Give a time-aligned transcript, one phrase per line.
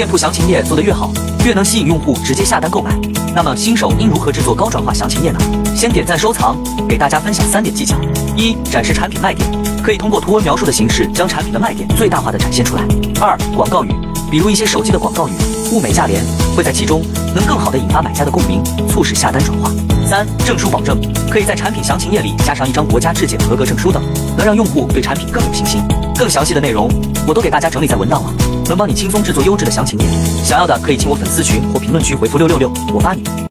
[0.00, 1.10] 店铺详情页做得越好，
[1.44, 2.98] 越能吸引用户直接下单购买。
[3.34, 5.38] 那么新手应如何制作高转化详情页呢？
[5.76, 6.56] 先点赞收藏，
[6.88, 7.98] 给大家分享三点技巧：
[8.34, 9.46] 一、展示产品卖点，
[9.82, 12.82] 可以通过图文描述的形式将产品的卖点最大化的展现出来；
[13.20, 13.94] 二、广告语，
[14.30, 15.32] 比如一些手机的广告语，
[15.70, 16.24] 物美价廉，
[16.56, 17.02] 会在其中
[17.34, 19.70] 能更好的引发买家的共鸣，促使下单转化。
[20.08, 20.98] 三、证书保证，
[21.30, 24.02] 可以在产品详情页里加上一张国家质检合格证书等，
[24.34, 25.82] 能让用户对产品更有信心。
[26.16, 26.88] 更详细的内容，
[27.26, 28.32] 我都给大家整理在文档了，
[28.70, 30.06] 能帮你轻松制作优质的详情页。
[30.44, 33.40] 想要的可以进我粉丝群或评论区回复六六六，我发你。